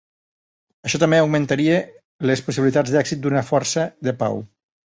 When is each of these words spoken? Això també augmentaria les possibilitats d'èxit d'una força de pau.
Això 0.89 0.99
també 1.03 1.19
augmentaria 1.25 1.77
les 2.31 2.43
possibilitats 2.49 2.95
d'èxit 2.97 3.23
d'una 3.27 3.47
força 3.53 3.89
de 4.09 4.19
pau. 4.25 4.43